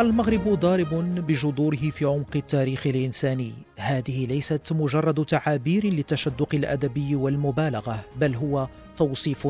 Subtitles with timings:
[0.00, 0.94] المغرب ضارب
[1.26, 3.52] بجذوره في عمق التاريخ الإنساني.
[3.76, 9.48] هذه ليست مجرد تعابير للتشدق الأدبي والمبالغة بل هو توصيف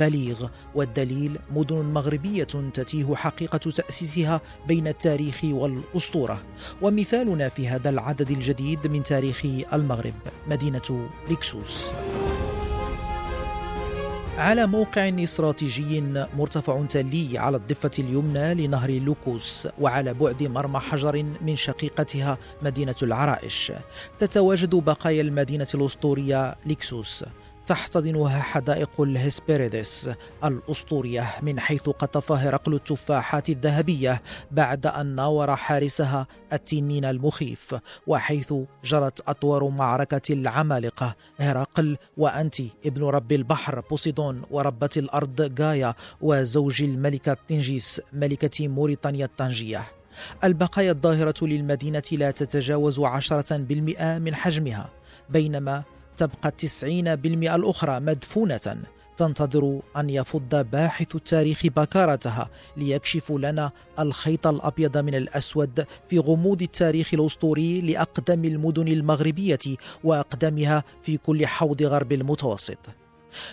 [0.00, 6.42] بليغ والدليل مدن مغربية تتيه حقيقة تأسيسها بين التاريخ والأسطورة.
[6.82, 10.14] ومثالنا في هذا العدد الجديد من تاريخ المغرب
[10.48, 11.92] مدينة لكسوس
[14.38, 16.00] على موقع استراتيجي
[16.36, 23.72] مرتفع تلي على الضفة اليمنى لنهر لوكوس وعلى بعد مرمى حجر من شقيقتها مدينة العرائش.
[24.18, 27.24] تتواجد بقايا المدينة الأسطورية ليكسوس.
[27.68, 30.10] تحتضنها حدائق الهسبيريدس
[30.44, 37.74] الأسطورية من حيث قطف هرقل التفاحات الذهبية بعد أن ناور حارسها التنين المخيف
[38.06, 46.82] وحيث جرت أطوار معركة العمالقة هرقل وأنتي ابن رب البحر بوسيدون وربة الأرض جايا وزوج
[46.82, 49.84] الملكة تنجيس ملكة موريتانيا الطنجية
[50.44, 54.90] البقايا الظاهرة للمدينة لا تتجاوز عشرة بالمئة من حجمها
[55.30, 55.82] بينما
[56.18, 58.76] تبقى التسعين بالمئة الأخرى مدفونة.
[59.16, 67.14] تنتظر أن يفض باحث التاريخ بكارتها ليكشف لنا الخيط الأبيض من الأسود في غموض التاريخ
[67.14, 69.58] الأسطوري لأقدم المدن المغربية
[70.04, 72.78] وأقدمها في كل حوض غرب المتوسط.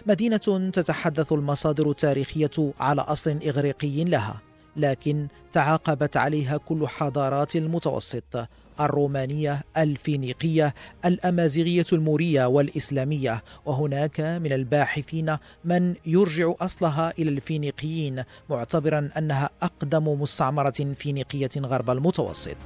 [0.06, 4.42] مدينة تتحدث المصادر التاريخية على أصل إغريقي لها
[4.78, 8.48] لكن تعاقبت عليها كل حضارات المتوسط.
[8.80, 10.74] الرومانية الفينيقية
[11.06, 13.44] الأمازيغية المورية والإسلامية.
[13.66, 22.58] وهناك من الباحثين من يرجع أصلها إلى الفينيقيين معتبرا أنها أقدم مستعمرة فينيقية غرب المتوسط.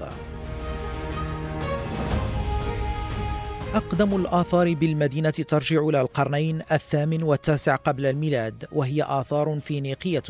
[3.74, 10.24] أقدم الآثار بالمدينة ترجع إلى القرنين الثامن والتاسع قبل الميلاد وهي آثار فينيقية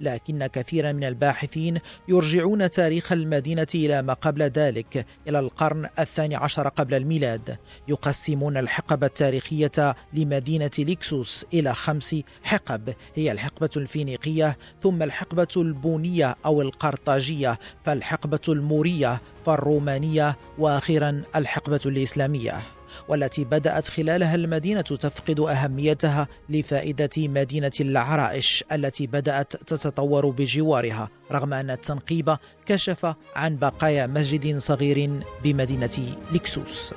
[0.00, 1.78] لكن كثيرا من الباحثين
[2.08, 7.56] يرجعون تاريخ المدينة إلى ما قبل ذلك إلى القرن الثاني عشر قبل الميلاد.
[7.88, 16.62] يقسمون الحقب التاريخية لمدينة ليكسوس إلى خمس حقب هي الحقبة الفينيقية ثم الحقبة البونية أو
[16.62, 22.62] القرطاجية فالحقبة المورية فالرومانية وأخيرا الحقبة الإسلامية.
[23.08, 31.70] والتي بدأت خلالها المدينة تفقد أهميتها لفائدة مدينة العرائش التي بدأت تتطور بجوارها رغم أن
[31.70, 36.94] التنقيب كشف عن بقايا مسجد صغير بمدينة لكسوس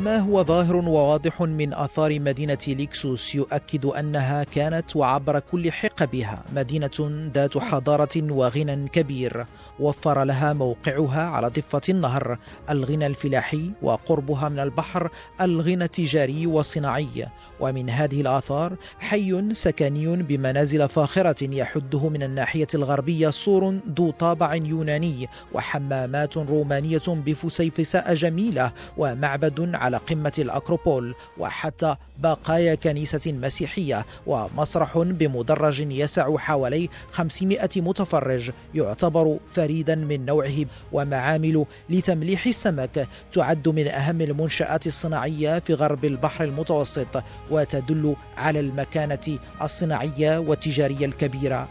[0.00, 7.30] ما هو ظاهر وواضح من آثار مدينة ليكسوس يؤكد أنها كانت وعبر كل حقبها مدينة
[7.34, 9.46] ذات حضارة وغنى كبير
[9.80, 12.38] وفر لها موقعها على ضفة النهر
[12.70, 15.10] الغنى الفلاحي وقربها من البحر
[15.40, 17.26] الغنى التجاري والصناعي.
[17.60, 25.28] ومن هذه الآثار حي سكني بمنازل فاخرة يحده من الناحية الغربية سور ذو طابع يوناني
[25.52, 36.36] وحمامات رومانية بفسيفساء جميلة ومعبد على قمة الأكروبول وحتى بقايا كنيسة مسيحية ومسرح بمدرج يسع
[36.36, 39.38] حوالي 500 متفرج يعتبر
[39.70, 47.22] فريدا من نوعه ومعامل لتمليح السمك تعد من أهم المنشآت الصناعية في غرب البحر المتوسط
[47.50, 51.68] وتدل على المكانة الصناعية والتجارية الكبيرة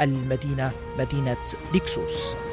[0.00, 1.36] للمدينة مدينة
[1.72, 2.47] ليكسوس.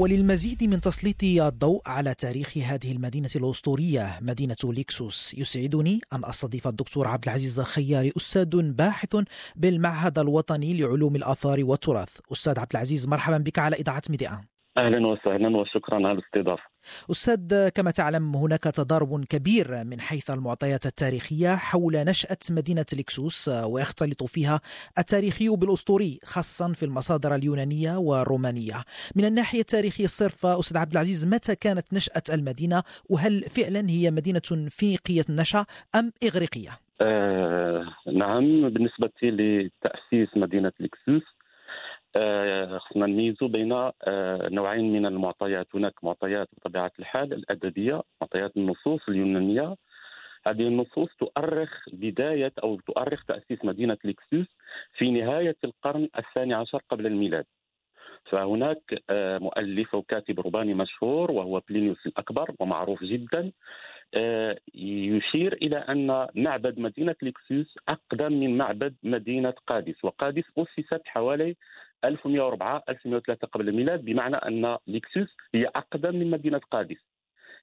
[0.00, 5.34] وللمزيد من تسليط الضوء على تاريخ هذه المدينة الأسطورية مدينة ليكسوس.
[5.38, 9.16] يسعدني أن أستضيف الدكتور عبد العزيز الخياري أستاذ باحث
[9.56, 12.18] بالمعهد الوطني لعلوم الآثار والتراث.
[12.32, 14.49] أستاذ عبد العزيز مرحبا بك على إذاعة ميديا.
[14.76, 16.62] أهلا وسهلا وشكرا على الاستضافة.
[17.10, 24.24] أستاذ كما تعلم هناك تضارب كبير من حيث المعطيات التاريخية حول نشأة مدينة لكسوس ويختلط
[24.24, 24.60] فيها
[24.98, 28.84] التاريخي بالأسطوري خاصه في المصادر اليونانية والرومانية.
[29.16, 34.68] من الناحية التاريخية الصرف أستاذ عبد العزيز متى كانت نشأة المدينة وهل فعلا هي مدينة
[34.68, 35.64] فينيقية النشا
[35.94, 36.70] أم إغريقية؟
[37.00, 41.20] آه نعم بالنسبة لتأسيس مدينة آه،
[42.78, 43.92] خصنا نميزوا بين آه،
[44.48, 45.66] نوعين من المعطيات.
[45.74, 49.76] هناك معطيات بطبيعة الحال الأدبية معطيات النصوص اليونانية.
[50.46, 54.46] هذه النصوص تؤرخ بداية أو تؤرخ تأسيس مدينة ليكسوس
[54.98, 57.44] في نهاية القرن الثاني عشر قبل الميلاد.
[58.24, 63.52] فهناك آه، مؤلف وكاتب روباني مشهور وهو بلينيوس الأكبر ومعروف جدا
[64.14, 70.04] آه، يشير إلى أن معبد مدينة ليكسوس أقدم من معبد مدينة قادس.
[70.04, 71.56] وقادس أسست حوالي
[72.04, 76.98] 1104 1103 قبل الميلاد بمعنى أن ليكسوس هي أقدم من مدينة قادس.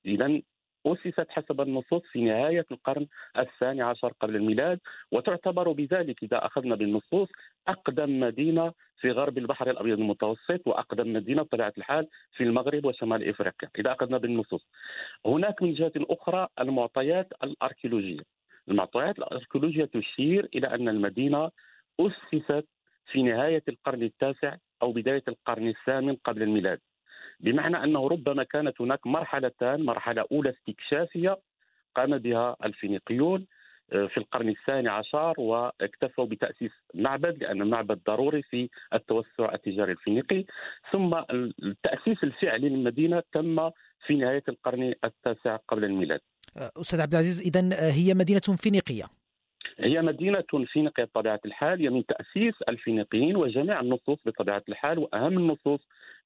[0.06, 0.42] إذا
[0.86, 3.07] أسست حسب النصوص في نهاية القرن
[3.38, 4.80] الثاني عشر قبل الميلاد
[5.12, 7.30] وتعتبر بذلك إذا أخذنا بالنصوص
[7.68, 13.69] أقدم مدينة في غرب البحر الأبيض المتوسط وأقدم مدينة بطبيعة الحال في المغرب وشمال إفريقيا.
[13.80, 14.68] إذا أخذنا بالنصوص
[15.25, 18.22] هناك من جهة أخرى المعطيات الأركيولوجية.
[18.69, 21.51] المعطيات الأركيولوجية تشير إلى أن المدينة
[22.00, 22.68] أسست
[23.12, 26.80] في نهاية القرن التاسع أو بداية القرن الثامن قبل الميلاد
[27.39, 31.38] بمعنى أنه ربما كانت هناك مرحلتان، مرحلة أولى استكشافية
[31.95, 33.48] قام بها الفينيقيون
[33.94, 40.45] آه، في القرن الثاني عشر واكتفوا بتأسيس معبد لأن المعبد ضروري في التوسع التجاري الفينيقي
[40.92, 41.15] ثم
[41.63, 43.69] التأسيس الفعلي للمدينة تم
[44.06, 46.19] في نهاية القرن التاسع قبل الميلاد.
[46.57, 49.06] آه، أستاذ عبد العزيز اذا هي مدينة فينيقية.
[49.79, 55.79] هي مدينة فينيقية بطبيعة الحال هي من تأسيس الفينيقيين وجميع النصوص بطبيعة الحال وأهم النصوص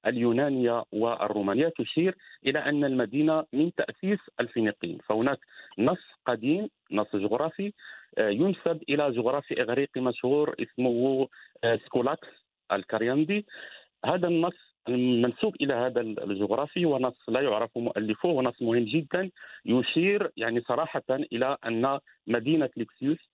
[0.06, 2.16] اليونانية والرومانية تشير
[2.46, 4.98] إلى أن المدينة من تأسيس الفينيقيين.
[5.08, 5.38] فهناك
[5.78, 7.72] نص قديم نص جغرافي
[8.18, 11.28] آه، ينسب إلى جغرافي إغريقي مشهور اسمه
[11.64, 12.28] آه، سكولاكس
[12.72, 13.46] الكارياندي
[14.04, 19.30] هذا النص المنسوب إلى هذا الجغرافي ونص لا يعرف مؤلفه ونص مهم جدا
[19.64, 23.31] يشير يعني صراحة إلى أن مدينة ليكسوس آه،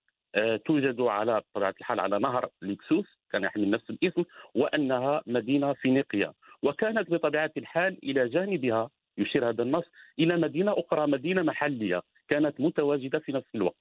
[0.67, 4.25] توجد على بطبيعه الحال على نهر ليكسوس كان يحمل نفس الاسم
[4.55, 6.32] وأنها مدينة فينيقية.
[6.62, 9.85] وكانت بطبيعة الحال إلى جانبها يشير هذا النص
[10.19, 13.76] إلى مدينة أخرى مدينة محلية كانت متواجدة في نفس الوقت.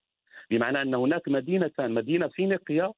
[0.49, 2.93] بمعنى أن هناك مدينتان مدينة فينيقية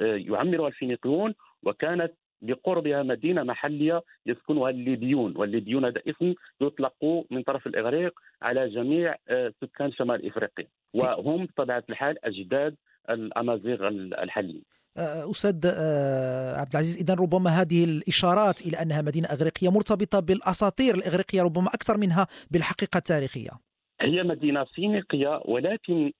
[0.00, 2.12] آه، يعمرها الفينيقيون وكانت
[2.42, 5.36] بقربها مدينة محلية يسكنها الليبيون.
[5.36, 10.66] والليبيون هذا اسم يطلق من طرف الإغريق على جميع آه، سكان شمال إفريقيا.
[10.94, 12.76] وهم بطبيعة الحال أجداد
[13.10, 13.88] الأمازيغ
[14.22, 14.62] الحاليين
[14.96, 15.24] آه،
[16.60, 21.96] عبد العزيز إذا ربما هذه الإشارات إلى أنها مدينة إغريقية مرتبطة بالأساطير الإغريقية ربما أكثر
[21.96, 23.50] منها بالحقيقة التاريخية.
[24.00, 26.12] هي مدينة فينيقية ولكن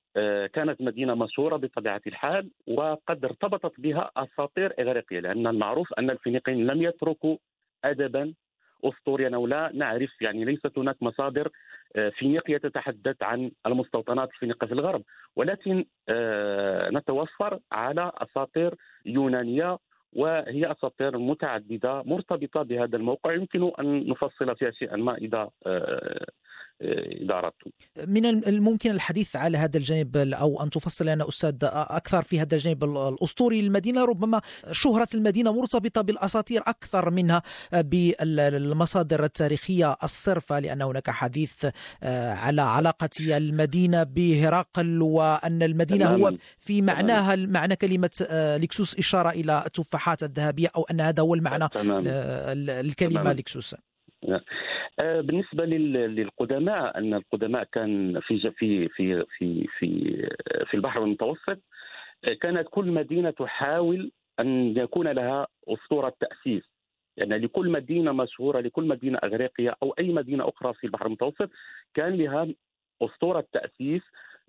[0.55, 6.83] كانت مدينة مشهورة بطبيعة الحال وقد ارتبطت بها أساطير إغريقية لأن المعروف أن الفينيقيين لم
[6.83, 7.37] يتركوا
[7.85, 8.35] أدبا
[8.85, 11.51] أسطوريا أو لا نعرف يعني ليست هناك مصادر
[11.97, 15.03] آه، فينيقية تتحدث عن المستوطنات الفينيقية في الغرب.
[15.37, 18.75] ولكن آه، نتوفر على أساطير
[19.07, 19.79] يونانية
[20.13, 23.33] وهي أساطير متعددة مرتبطة بهذا الموقع.
[23.33, 25.51] يمكن أن نفصل فيها شيئا ما إذا
[26.83, 27.71] إذا أردتم.
[28.07, 32.85] من الممكن الحديث على هذا الجانب أو أن تفصل لنا أستاذ أكثر في هذا الجانب
[32.85, 34.41] الأسطوري للمدينة ربما
[34.71, 37.43] شهرة المدينة مرتبطة بالأساطير أكثر منها
[37.73, 41.67] بالمصادر التاريخية الصرفة لأن هناك حديث
[42.03, 49.31] آه، على علاقة المدينة بهرقل وأن المدينة هو في معناها معنى كلمة آه، لكسوس إشارة
[49.31, 53.75] إلى التفاحات الذهبية أو أن هذا هو المعنى الكلمة لكسوس.
[54.99, 59.67] آه، بالنسبة للقدماء أن القدماء كان في في في في
[60.67, 61.59] في البحر المتوسط
[62.25, 66.63] آه، كانت كل مدينة تحاول أن يكون لها أسطورة تأسيس.
[67.17, 71.51] يعني لكل مدينة مشهورة لكل مدينة أغريقية أو أي مدينة أخرى في البحر المتوسط
[71.95, 72.49] كان لها
[73.03, 74.03] أسطورة تأسيس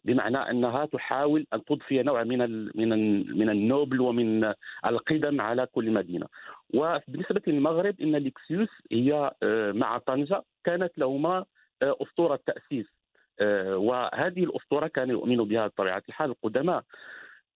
[0.05, 2.39] بمعنى أنها تحاول أن تضفي نوع من
[2.75, 2.89] من
[3.37, 4.53] من النوبل ومن
[4.85, 6.27] القدم على كل مدينة.
[6.73, 11.45] وبالنسبة للمغرب إن ليكسيوس هي آه، مع طنجة كانت لهما
[11.81, 12.85] آه، أسطورة تأسيس
[13.39, 16.83] آه، وهذه الأسطورة كان يؤمن بها بطبيعه الحال القدماء.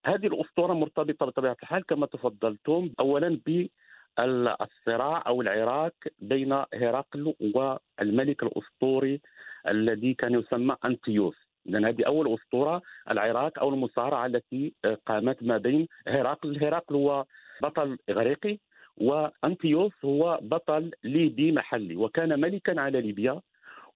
[0.06, 9.20] هذه الأسطورة مرتبطة بطبيعة الحال كما تفضلتم اولا بالصراع أو العراك بين هرقل والملك الأسطوري
[9.68, 15.58] الذي كان يسمى أنتيوس لأن هذه أول أسطورة العراق أو المصارعة التي آه، قامت ما
[15.58, 17.24] بين هرقل هرقل هو
[17.62, 18.58] بطل إغريقي
[18.96, 23.40] وانتيوس هو بطل ليبي محلي وكان ملكا على ليبيا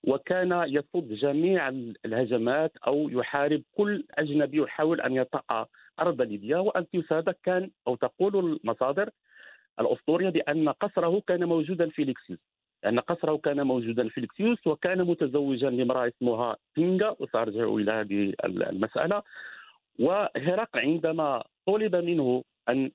[0.04, 1.68] وكان يصد جميع
[2.04, 5.66] الهجمات أو يحارب كل أجنبي يحاول أن يطأ
[6.00, 9.10] أرض ليبيا وانتيوس هذا كان أو تقول المصادر
[9.80, 12.38] الأسطورية بأن قصره كان موجودا في ليكسيس.
[12.84, 19.22] لأن قصره كان موجودا في الكسيوس وكان متزوجا لامرأة اسمها بينغا وسأرجع إلى هذه المسألة.
[19.98, 22.90] وهرقل عندما طلب منه أن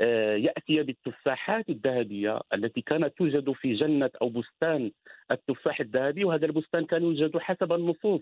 [0.00, 4.90] آه، يأتي بالتفاحات الذهبية التي كانت توجد في جنة أو بستان
[5.30, 8.20] التفاح الذهبي وهذا البستان كان يوجد حسب النصوص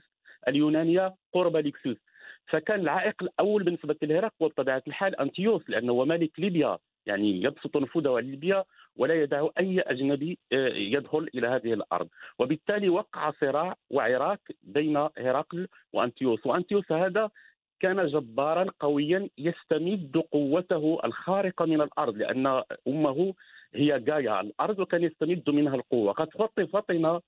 [0.48, 1.96] اليونانية قرب ليكسوس
[2.46, 6.78] فكان العائق الأول بالنسبة للهرقل هو بطبيعه الحال أنتيوس لأنه هو ملك ليبيا.
[7.08, 8.64] يعني يبسط نفوذه على ليبيا
[8.96, 12.08] ولا يدع أي أجنبي آه، يدخل إلى هذه الأرض.
[12.38, 16.46] وبالتالي وقع صراع وعراك بين هرقل وأنتيوس.
[16.46, 17.30] وأنتيوس هذا
[17.80, 23.34] كان جبارا قويا يستمد قوته الخارقة من الأرض لأن أمه
[23.74, 26.12] هي جايا الأرض وكان يستمد منها القوة.
[26.12, 26.28] قد
[26.72, 27.20] فطن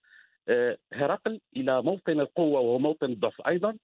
[0.48, 3.76] آه، هرقل إلى موطن القوة وهو موطن الضعف أيضا.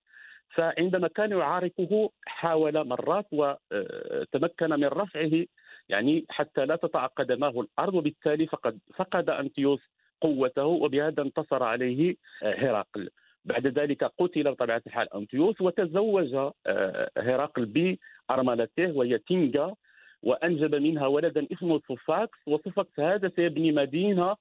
[0.51, 5.47] فعندما كان يعاركه حاول مرات وتمكن من رفعه
[5.89, 9.81] يعني حتى لا تطع قدماه الأرض وبالتالي فقد فقد أنتيوس
[10.21, 13.11] قوته وبهذا انتصر عليه آه، هرقل.
[13.45, 16.35] بعد ذلك قتل بطبيعة الحال أنتيوس وتزوج
[16.67, 19.75] آه، هرقل بأرملته وهي تينجا
[20.23, 24.37] وأنجب منها ولدا اسمه صوفاكس وصوفاكس هذا سيبني مدينة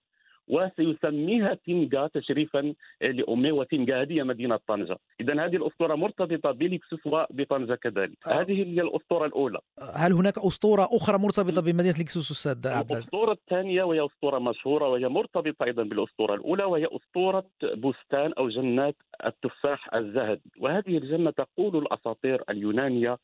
[0.48, 8.18] وسيسميها تينجا تشريفا لامه وتينجا هذه مدينة طنجة، اذا هذه الأسطورة مرتبطة بليكسوس وبطنجه كذلك،
[8.28, 8.42] آه.
[8.42, 9.60] هذه هي الأسطورة الأولى.
[9.96, 15.08] هل هناك أسطورة أخرى مرتبطة بمدينة ليكسوس أستاذ عبد الأسطورة الثانية وهي أسطورة مشهورة وهي
[15.08, 22.44] مرتبطة أيضا بالأسطورة الأولى وهي أسطورة بستان أو جنات التفاح الذهبي، وهذه الجنة تقول الأساطير
[22.50, 23.18] اليونانية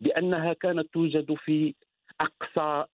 [0.00, 1.74] بأنها كانت توجد في
[2.20, 2.84] أقصى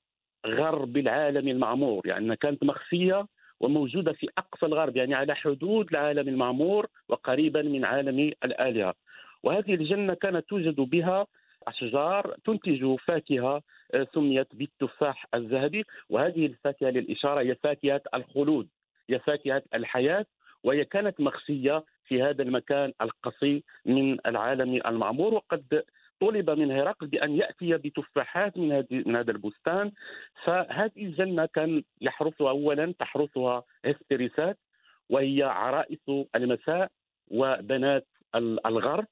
[0.47, 2.07] غرب العالم المعمور.
[2.07, 3.27] يعني كانت مخفية
[3.63, 8.95] وموجودة في أقصى الغرب يعني على حدود العالم المعمور وقريبا من عالم الآلهة.
[9.43, 11.27] وهذه الجنة كانت توجد بها
[11.69, 13.63] أشجار تنتج فاكهة
[13.95, 15.85] آه، سميت بالتفاح الذهبي.
[16.11, 18.69] وهذه الفاكهة للإشارة هي فاكهة الخلود
[19.11, 20.27] هي فاكهة الحياة
[20.65, 25.35] وهي كانت مخفية في هذا المكان القصي من العالم المعمور.
[25.35, 25.83] وقد
[26.23, 29.93] طلب من هرقل بأن يأتي بتفاحات من من هذا البستان.
[30.45, 34.59] فهذه الجنه كان يحرسها اولا تحرسها هسبريسات
[35.11, 36.91] وهي عرائس المساء
[37.31, 38.07] وبنات
[38.67, 39.07] الغرب.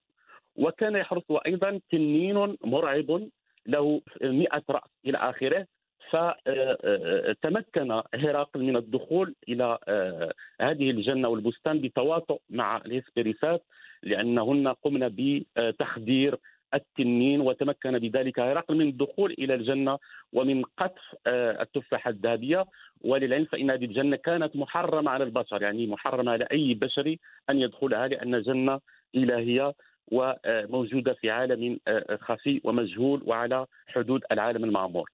[0.57, 3.29] وكان يحرسها أيضا تنين مرعب
[3.67, 5.67] له 100 رأس إلى آخره.
[6.11, 13.63] فتمكن هرقل من الدخول إلى آه، هذه الجنة والبستان بتواطؤ مع الهسبريسات
[14.03, 16.39] لأنهن قمن بتخدير
[16.75, 19.99] التنين وتمكن بذلك هرقل من الدخول إلى الجنة
[20.33, 22.65] ومن قطف آه، التفاحة الذهبية
[23.01, 27.19] وللعلم فإن هذه الجنة كانت محرمة على البشر يعني محرمة على أي بشري
[27.51, 28.81] أن يدخلها لأن جنة
[29.15, 29.75] إلهية
[30.13, 35.11] وموجودة في عالم آه، خفي ومجهول وعلى حدود العالم المعمور.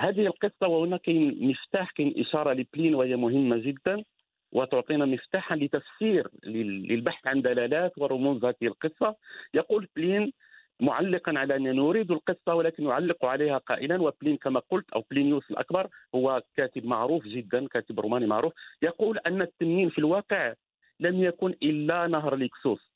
[0.00, 4.04] هذه القصة وهنا كاين مفتاح كاين إشارة لبلين وهي مهمة جدا
[4.52, 9.16] وتعطينا مفتاحا لتفسير للبحث عن دلالات ورموز هذه القصة
[9.54, 10.32] يقول بلين
[10.80, 14.02] معلقا على أننا نريد القصة ولكن يعلق عليها قائلا.
[14.02, 19.42] وبلين كما قلت أو بلينيوس الأكبر هو كاتب معروف جدا كاتب روماني معروف يقول أن
[19.42, 20.54] التنين في الواقع
[21.00, 22.92] لم يكن إلا نهر ليكسوس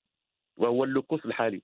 [0.57, 1.62] وهو اللوكوس الحالي.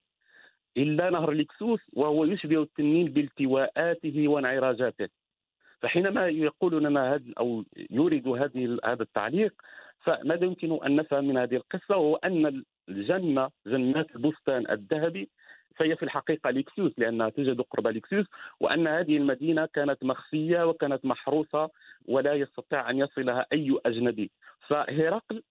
[0.77, 5.09] إلا نهر ليكسوس وهو يشبه التنين بالتواءاته وانعراجاته.
[5.81, 9.55] فحينما يقول لنا هذا أو يورد هذه هذا التعليق
[10.01, 15.29] فماذا يمكن أن نفهم من هذه القصة؟ وهو أن الجنة جنات البستان الذهبي
[15.79, 18.27] فهي في الحقيقة ليكسوس لأنها توجد قرب ليكسوس
[18.61, 21.71] وأن هذه المدينة كانت مخفية وكانت محروسة
[22.09, 24.31] ولا يستطيع أن يصلها أي أجنبي.
[24.69, 25.43] فهرقل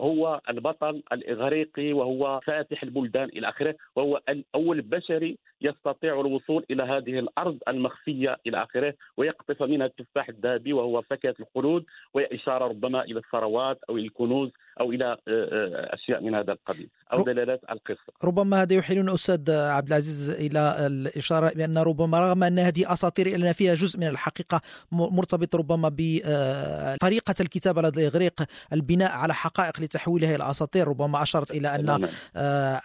[0.00, 7.18] هو البطل الإغريقي وهو فاتح البلدان إلى آخره وهو الأول بشري يستطيع الوصول إلى هذه
[7.18, 13.18] الأرض المخفية إلى آخره ويقطف منها التفاح الذهبي وهو فاكهة الخلود وهي إشارة ربما إلى
[13.18, 14.50] الثروات أو الكنوز
[14.80, 18.12] أو إلى آه، آه، أشياء من هذا القبيل أو دلالات القصة.
[18.24, 23.52] ربما هذا يحيلنا أستاذ عبد العزيز إلى الإشارة بأن ربما رغم أن هذه أساطير الا
[23.52, 24.60] فيها جزء من الحقيقة
[24.92, 31.50] مرتبط ربما بطريقه آه، الكتابة لدى الاغريق البناء على حقائق لتحويلها إلى اساطير ربما أشرت
[31.50, 32.08] إلى أن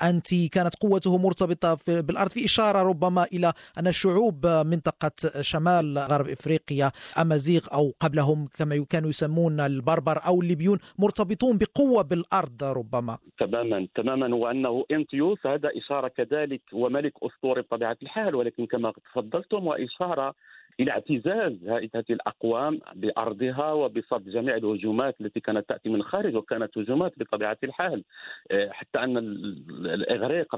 [0.01, 6.91] انتي كانت قوته مرتبطة بالأرض في إشارة ربما إلى أن شعوب منطقة شمال غرب إفريقيا
[7.17, 13.17] أمازيغ أو قبلهم كما كانوا يسمون البربر أو الليبيون مرتبطون بقوة قوة بالأرض ربما.
[13.37, 14.35] تماما تماما.
[14.35, 18.35] وأنه انتيوس هذا إشارة كذلك وملك أسطوري بطبيعة الحال.
[18.35, 20.35] ولكن كما تفضلتم وإشارة
[20.79, 27.13] إلى اعتزاز هذه الأقوام بأرضها وبصد جميع الهجومات التي كانت تأتي من الخارج وكانت هجومات
[27.17, 28.03] بطبيعة الحال.
[28.51, 30.55] آه، حتى أن الإغريق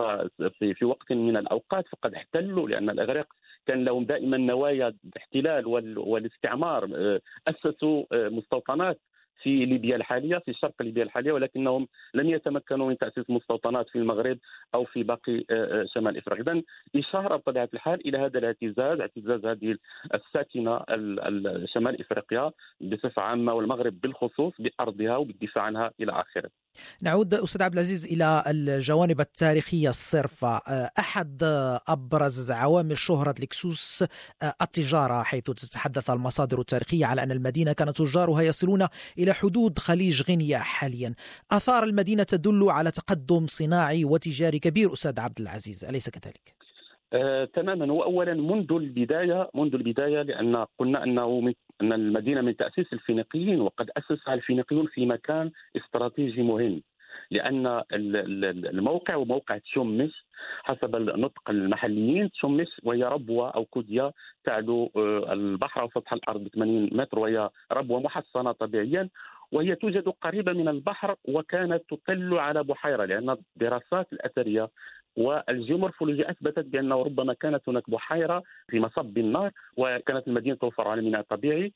[0.59, 3.27] في وقت من الأوقات فقد احتلوا لأن الإغريق
[3.67, 6.89] كان لهم دائما نوايا الاحتلال والاستعمار.
[6.95, 8.99] آه، أسسوا آه، مستوطنات
[9.43, 14.37] في ليبيا الحالية في شرق ليبيا الحالية ولكنهم لم يتمكنوا من تأسيس مستوطنات في المغرب
[14.75, 15.43] أو في باقي
[15.93, 16.41] شمال إفريقيا.
[16.53, 16.61] اذا
[16.95, 19.75] إشارة بطبيعة الحال إلى هذا الاعتزاز اعتزاز هذه
[20.13, 20.79] الساكنة
[21.73, 26.49] شمال إفريقيا بصفة عامة والمغرب بالخصوص بأرضها وبالدفاع عنها إلى آخره.
[27.01, 30.57] نعود أستاذ عبد العزيز إلى الجوانب التاريخية الصرفة.
[30.99, 31.43] أحد
[31.87, 34.03] أبرز عوامل شهرة لكسوس
[34.61, 38.87] التجارة حيث تتحدث المصادر التاريخية على أن المدينة كان تجارها يصلون
[39.23, 41.13] إلى حدود خليج غينيا حاليا.
[41.51, 46.55] آثار المدينة تدل على تقدم صناعي وتجاري كبير أستاذ عبد العزيز أليس كذلك؟
[47.13, 47.93] آه، تماما.
[47.93, 53.89] واولا منذ البداية منذ البداية لأن قلنا أنه من أن المدينة من تأسيس الفينيقيين وقد
[53.97, 56.81] اسسها الفينيقيون في مكان استراتيجي مهم.
[57.31, 60.25] لأن الموقع وموقع تشومش
[60.63, 64.11] حسب النطق المحليين تشومش وهي ربوة أو كوديا
[64.43, 69.09] تعلو آه، البحر وسطح الأرض ب 80 متر وهي ربوة محصنة طبيعيا
[69.51, 74.69] وهي توجد قريبة من البحر وكانت تطل على بحيرة لأن الدراسات الأثرية
[75.17, 81.21] والجيومورفولوجيا أثبتت بأنه ربما كانت هناك بحيرة في مصب النار وكانت المدينة توفر على ميناء
[81.21, 81.73] طبيعي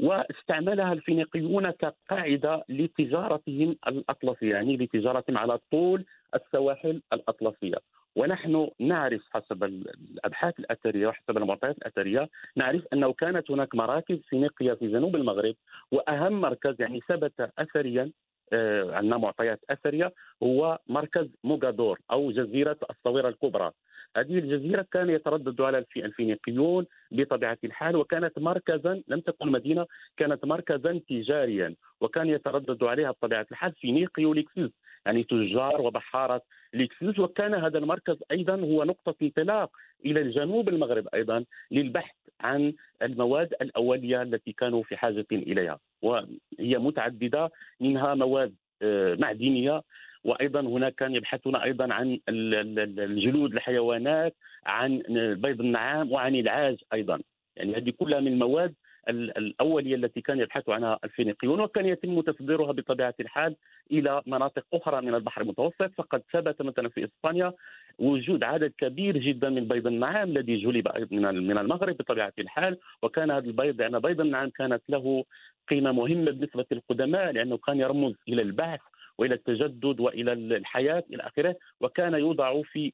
[0.00, 6.04] واستعملها الفينيقيون كقاعدة لتجارتهم الأطلسية يعني لتجارتهم على طول
[6.34, 7.76] السواحل الأطلسية.
[8.16, 14.88] ونحن نعرف حسب الأبحاث الأثرية وحسب المعطيات الأثرية نعرف أنه كانت هناك مراكز فينيقية في
[14.88, 15.54] جنوب المغرب
[15.92, 18.10] وأهم مركز يعني ثبت اثريا
[18.52, 23.70] آه، عندنا معطيات أثرية هو مركز موغادور أو جزيرة الصويرة الكبرى.
[24.16, 29.86] هذه الجزيرة كان يتردد على الفينيقيون بطبيعة الحال وكانت مركزا لم تكن مدينة
[30.16, 34.70] كانت مركزا تجاريا وكان يتردد عليها بطبيعة الحال فينيقيو ليكسوس
[35.06, 36.42] يعني تجار وبحاره
[36.74, 39.70] ليكسوس وكان هذا المركز أيضا هو نقطة انطلاق
[40.06, 47.50] إلى الجنوب المغرب أيضا للبحث عن المواد الأولية التي كانوا في حاجة إليها وهي متعددة
[47.80, 49.82] منها مواد آه، معدنية
[50.24, 54.34] وأيضا هناك كان يبحثون أيضا عن الجلود الحيوانات
[54.66, 55.02] عن
[55.42, 57.20] بيض النعام وعن العاج أيضا.
[57.56, 58.74] يعني هذه كلها من المواد
[59.08, 63.56] الأولية التي كان يبحث عنها الفينيقيون وكان يتم تصديرها بطبيعة الحال
[63.92, 65.90] إلى مناطق أخرى من البحر المتوسط.
[65.96, 67.52] فقد ثبت مثلا في إسبانيا
[67.98, 72.78] وجود عدد كبير جدا من بيض النعام الذي جلب من المغرب بطبيعة الحال.
[73.02, 75.24] وكان هذا البيض لأن يعني بيض النعام كانت له
[75.68, 78.80] قيمة مهمة بالنسبة للقدماء لأنه كان يرمز إلى البعث
[79.20, 82.92] وإلى التجدد وإلى الحياة إلى آخره وكان يوضع في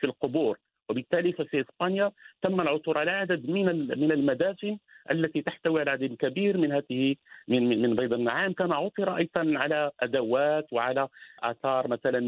[0.00, 0.58] في القبور.
[0.90, 2.12] وبالتالي ففي إسبانيا
[2.42, 4.78] تم العثور على عدد من من المدافن
[5.10, 7.16] التي تحتوي على عدد كبير من هذه
[7.48, 8.52] من من بيض النعام.
[8.52, 11.08] كما عثر أيضا على أدوات وعلى
[11.42, 12.20] آثار مثلا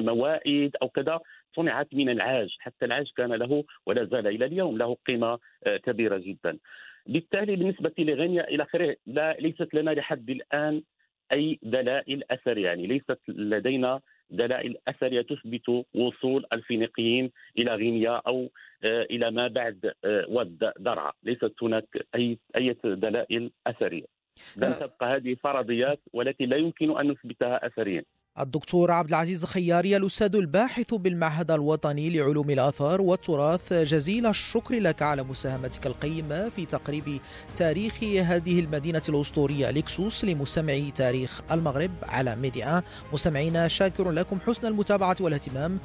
[0.00, 1.20] موائد أو كذا
[1.56, 2.56] صنعت من العاج.
[2.58, 6.58] حتى العاج كان له ولا زال إلى اليوم له قيمة آه، كبيرة جدا.
[7.06, 10.82] بالتالي بالنسبة لغينيا إلى آخره لا ليست لنا لحد الآن
[11.32, 18.48] أي دلائل أثر يعني ليست لدينا دلائل اثريه تثبت وصول الفينيقيين إلى غينيا أو
[18.84, 24.04] آه، إلى ما بعد آه، ود درعا، ليست هناك أي أي دلائل أثرية.
[24.56, 24.78] لن آه.
[24.78, 28.04] تبقى هذه فرضيات ولكن لا يمكن أن نثبتها أثريا.
[28.40, 33.72] الدكتور عبد العزيز خياري الأستاذ الباحث بالمعهد الوطني لعلوم الآثار والتراث.
[33.72, 37.20] جزيل الشكر لك على مساهمتك القيمة في تقريب
[37.54, 42.82] تاريخ هذه المدينة الأسطورية لكسوس لمستمعي تاريخ المغرب على ميديا.
[43.12, 45.78] مستمعينا شاكر لكم حسن المتابعة والاهتمام.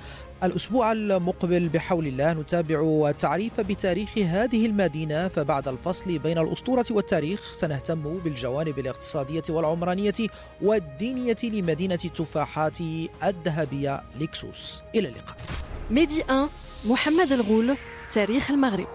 [0.44, 5.28] الأسبوع المقبل بحول الله نتابع التعريف بتاريخ هذه المدينة.
[5.28, 10.14] فبعد الفصل بين الأسطورة والتاريخ سنهتم بالجوانب الاقتصادية والعمرانية
[10.62, 12.00] والدينية لمدينة
[12.38, 12.78] التفاحات
[13.24, 15.36] الذهبية لكسوس إلى اللقاء.
[15.92, 16.50] ميدي 1
[16.86, 17.78] محمد الغول
[18.12, 18.88] تاريخ المغرب.